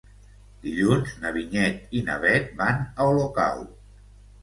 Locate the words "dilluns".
0.63-1.13